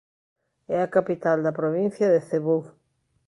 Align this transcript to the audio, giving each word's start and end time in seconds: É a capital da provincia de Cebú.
É 0.75 0.81
a 0.81 0.91
capital 0.95 1.37
da 1.43 1.57
provincia 1.59 2.07
de 2.13 2.19
Cebú. 2.27 2.57